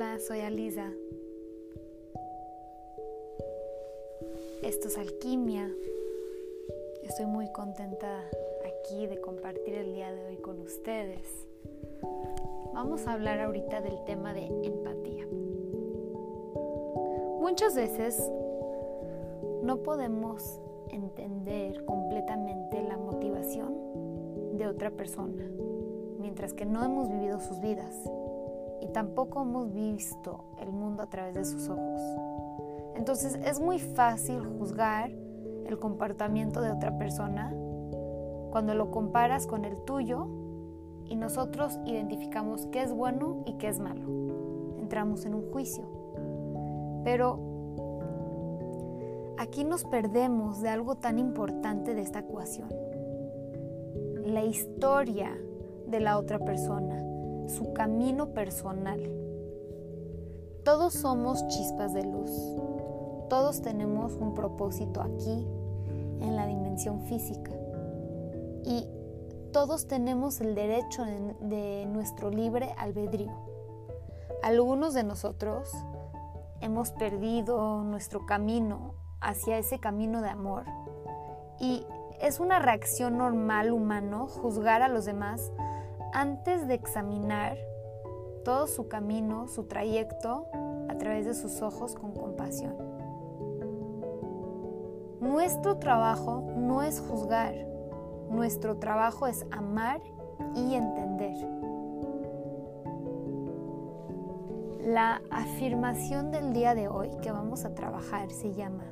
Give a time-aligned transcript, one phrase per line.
[0.00, 0.92] Hola, soy Alisa.
[4.62, 5.68] Esto es Alquimia.
[7.02, 8.20] Estoy muy contenta
[8.64, 11.48] aquí de compartir el día de hoy con ustedes.
[12.74, 15.26] Vamos a hablar ahorita del tema de empatía.
[17.40, 18.22] Muchas veces
[19.64, 20.60] no podemos
[20.92, 23.74] entender completamente la motivación
[24.58, 25.50] de otra persona,
[26.20, 28.08] mientras que no hemos vivido sus vidas
[28.80, 32.00] y tampoco hemos visto el mundo a través de sus ojos.
[32.94, 35.10] Entonces es muy fácil juzgar
[35.66, 37.54] el comportamiento de otra persona
[38.50, 40.26] cuando lo comparas con el tuyo
[41.04, 44.08] y nosotros identificamos qué es bueno y qué es malo.
[44.78, 45.84] Entramos en un juicio.
[47.04, 47.38] Pero
[49.38, 52.68] aquí nos perdemos de algo tan importante de esta ecuación.
[54.24, 55.36] La historia
[55.86, 57.02] de la otra persona,
[57.48, 59.00] su camino personal.
[60.64, 62.30] Todos somos chispas de luz.
[63.28, 65.46] Todos tenemos un propósito aquí,
[66.20, 67.52] en la dimensión física.
[68.64, 68.86] Y
[69.52, 73.32] todos tenemos el derecho de, nuestro libre albedrío.
[74.42, 75.70] Algunos de nosotros
[76.60, 80.64] hemos perdido nuestro camino hacia ese camino de amor.
[81.58, 81.86] Y
[82.20, 85.50] es una reacción normal humano juzgar a los demás
[86.12, 87.56] antes de examinar
[88.44, 90.46] todo su camino, su trayecto
[90.88, 92.76] a través de sus ojos con compasión.
[95.20, 97.54] Nuestro trabajo no es juzgar,
[98.30, 100.00] nuestro trabajo es amar
[100.54, 101.36] y entender.
[104.80, 108.84] La afirmación del día de hoy que vamos a trabajar se llama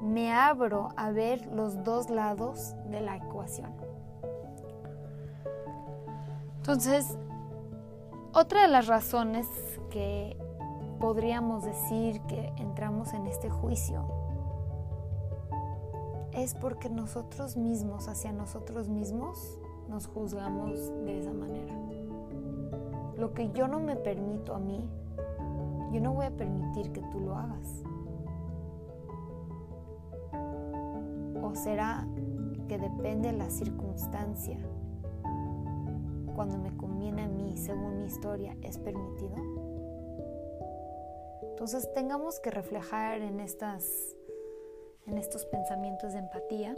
[0.00, 3.85] Me abro a ver los dos lados de la ecuación.
[6.68, 7.16] Entonces,
[8.34, 9.46] otra de las razones
[9.88, 10.36] que
[10.98, 14.04] podríamos decir que entramos en este juicio
[16.32, 21.72] es porque nosotros mismos, hacia nosotros mismos, nos juzgamos de esa manera.
[23.16, 24.84] Lo que yo no me permito a mí,
[25.92, 27.84] yo no voy a permitir que tú lo hagas.
[31.44, 32.08] ¿O será
[32.66, 34.58] que depende de la circunstancia?
[36.36, 39.34] Cuando me conviene a mí, según mi historia, es permitido?
[41.42, 44.14] Entonces tengamos que reflejar en, estas,
[45.06, 46.74] en estos pensamientos de empatía.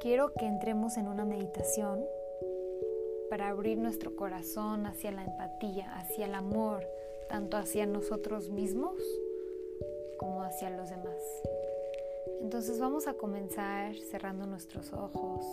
[0.00, 2.04] Quiero que entremos en una meditación
[3.30, 6.84] para abrir nuestro corazón hacia la empatía, hacia el amor,
[7.28, 9.00] tanto hacia nosotros mismos
[10.18, 11.42] como hacia los demás.
[12.40, 15.44] Entonces vamos a comenzar cerrando nuestros ojos.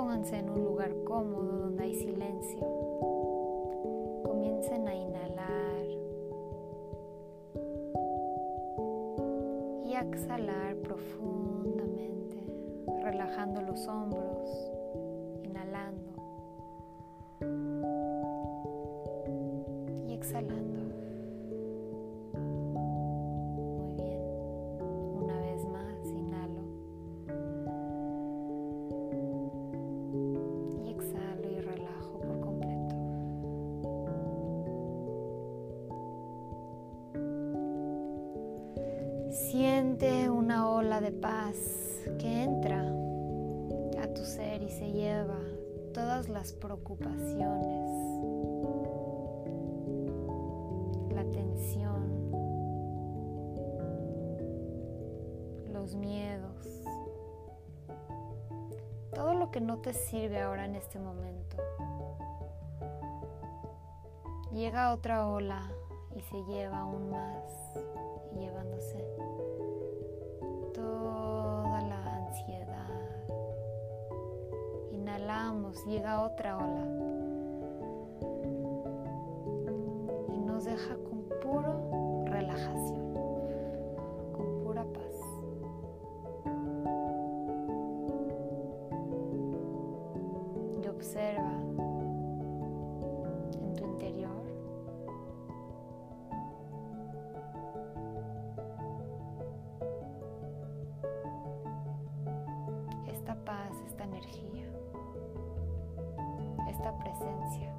[0.00, 2.60] Pónganse en un lugar cómodo donde hay silencio.
[4.24, 5.84] Comiencen a inhalar
[9.84, 12.38] y a exhalar profundamente,
[13.02, 14.29] relajando los hombros,
[39.80, 41.56] Siente una ola de paz
[42.18, 45.40] que entra a tu ser y se lleva
[45.94, 47.90] todas las preocupaciones,
[51.14, 52.30] la tensión,
[55.72, 56.66] los miedos,
[59.14, 61.56] todo lo que no te sirve ahora en este momento.
[64.52, 65.72] Llega otra ola
[66.14, 67.44] y se lleva aún más
[68.38, 69.09] llevándose
[75.86, 76.84] Llega otra ola
[80.34, 83.14] y nos deja con puro relajación,
[84.32, 85.16] con pura paz.
[90.82, 91.52] Y observa
[93.52, 94.19] en tu interior
[106.98, 107.72] presencia.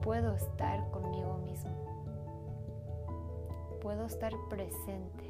[0.00, 1.70] Puedo estar conmigo mismo.
[3.80, 5.21] Puedo estar presente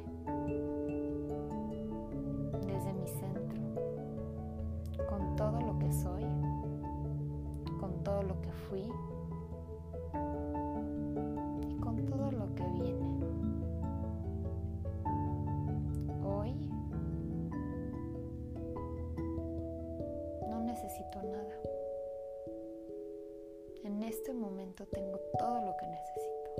[24.13, 26.51] este momento tengo todo lo que necesito.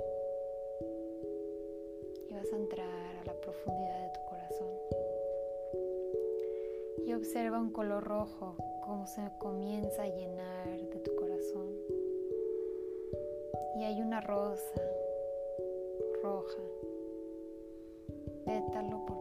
[2.28, 4.68] Y vas a entrar a la profundidad de tu corazón.
[7.06, 11.70] Y observa un color rojo cómo se comienza a llenar de tu corazón.
[13.76, 14.82] Y hay una rosa
[16.22, 16.62] roja,
[18.44, 19.13] pétalo por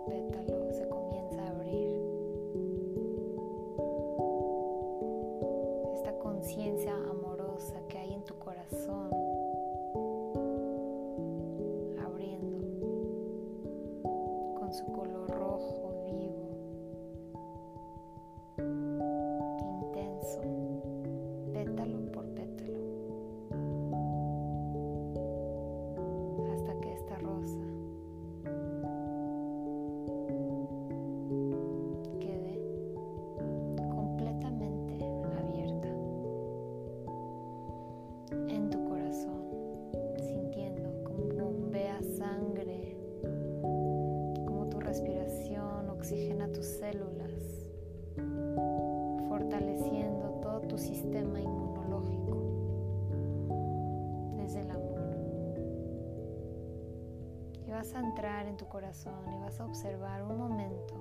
[57.96, 60.94] a entrar en tu corazón y vas a observar un momento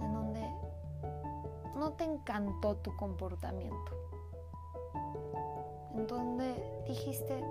[0.00, 0.40] en donde
[1.76, 3.92] no te encantó tu comportamiento,
[5.94, 7.44] en donde dijiste,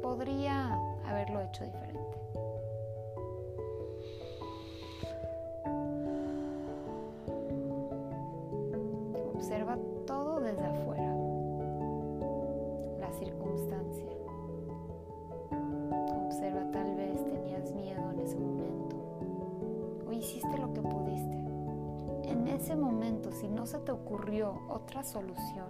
[0.00, 0.74] podría
[1.04, 2.21] haberlo hecho diferente.
[22.48, 25.68] Ese momento, si no se te ocurrió otra solución,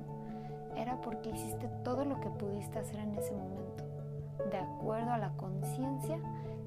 [0.76, 3.84] era porque hiciste todo lo que pudiste hacer en ese momento,
[4.50, 6.18] de acuerdo a la conciencia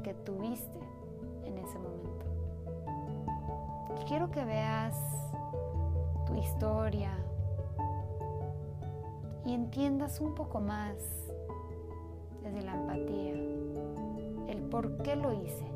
[0.03, 0.80] que tuviste
[1.44, 2.25] en ese momento.
[4.07, 4.95] quiero que veas
[6.27, 7.12] tu historia
[9.45, 10.95] y entiendas un poco más
[12.44, 13.33] desde la empatía
[14.47, 15.75] el por qué lo hice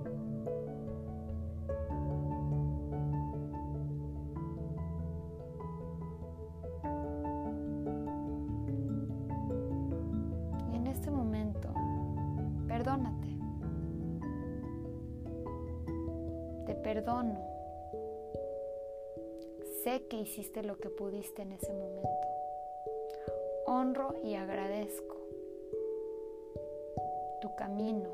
[20.29, 22.27] hiciste lo que pudiste en ese momento.
[23.65, 25.17] Honro y agradezco
[27.41, 28.11] tu camino,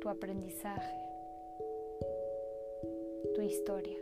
[0.00, 0.96] tu aprendizaje,
[3.34, 3.98] tu historia.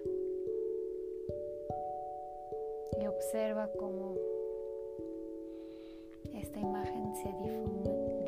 [3.01, 4.17] Y observa cómo
[6.35, 7.29] esta imagen se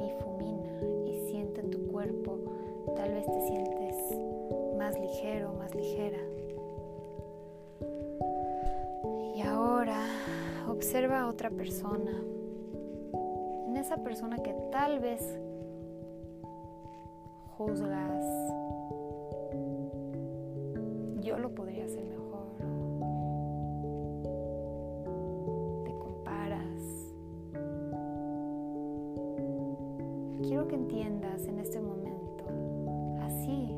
[0.03, 2.39] difumina y siente en tu cuerpo,
[2.97, 3.95] tal vez te sientes
[4.79, 6.38] más ligero, más ligera.
[10.79, 12.13] Observa a otra persona,
[13.67, 15.21] en esa persona que tal vez
[17.57, 18.25] juzgas,
[21.21, 22.29] yo lo podría hacer mejor.
[30.69, 32.45] que entiendas en este momento,
[33.23, 33.75] así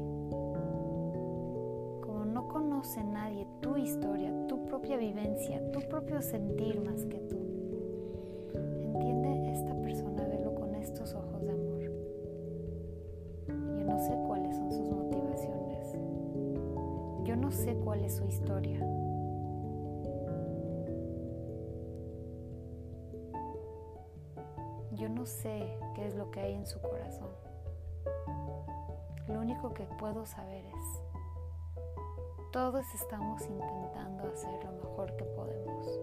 [2.01, 4.33] como no conoce nadie tu historia,
[4.69, 7.39] propia vivencia, tu propio sentir más que tú,
[8.83, 11.83] entiende esta persona, velo con estos ojos de amor.
[13.79, 15.97] Yo no sé cuáles son sus motivaciones,
[17.25, 18.79] yo no sé cuál es su historia.
[24.93, 27.31] Yo no sé qué es lo que hay en su corazón.
[29.29, 31.10] Lo único que puedo saber es,
[32.51, 36.00] todos estamos intentando hacer lo mejor que podemos.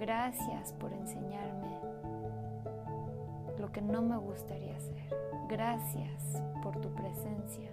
[0.00, 1.78] Gracias por enseñarme
[3.58, 5.14] lo que no me gustaría hacer.
[5.46, 7.70] Gracias por tu presencia.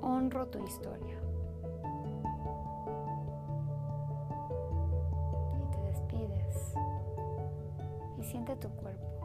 [0.00, 1.16] Honro tu historia.
[5.58, 6.74] Y te despides.
[8.18, 9.17] Y siente tu cuerpo.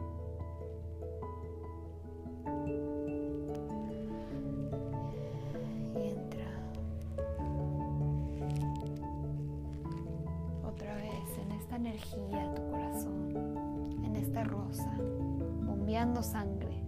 [16.24, 16.82] Sangre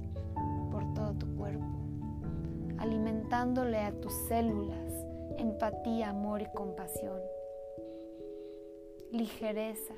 [0.71, 1.65] por todo tu cuerpo,
[2.79, 4.87] alimentándole a tus células
[5.39, 7.21] empatía, amor y compasión,
[9.11, 9.95] ligereza,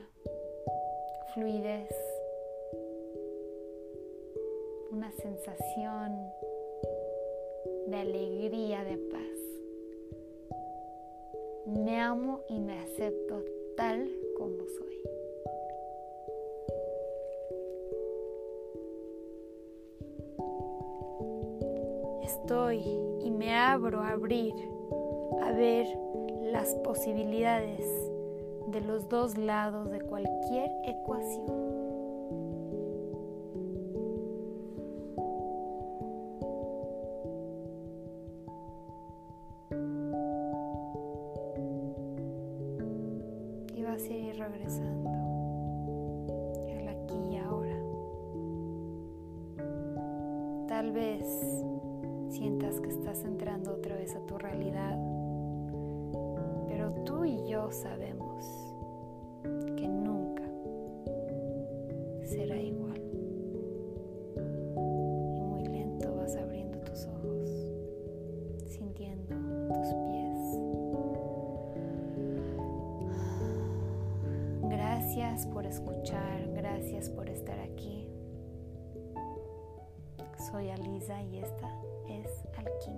[1.34, 1.94] fluidez,
[4.90, 6.30] una sensación
[7.86, 9.22] de alegría, de paz.
[11.66, 13.44] Me amo y me acepto
[13.76, 15.17] tal como soy.
[22.40, 22.82] Estoy
[23.20, 24.54] y me abro a abrir,
[25.42, 25.86] a ver
[26.52, 27.84] las posibilidades
[28.68, 31.68] de los dos lados de cualquier ecuación.
[43.74, 45.10] Y vas a ir regresando
[46.70, 47.78] al aquí y ahora.
[50.68, 51.64] Tal vez
[52.30, 54.98] sientas que estás entrando otra vez a tu realidad,
[56.68, 58.44] pero tú y yo sabemos
[59.76, 60.44] que nunca
[62.24, 63.00] será igual.
[65.36, 67.48] Y muy lento vas abriendo tus ojos,
[68.66, 69.34] sintiendo
[69.74, 70.28] tus pies.
[74.70, 78.08] Gracias por escuchar, gracias por estar aquí.
[80.50, 81.87] Soy Alisa y esta es
[82.58, 82.97] alquimia.